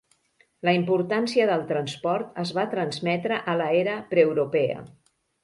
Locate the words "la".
0.67-0.71, 3.61-3.69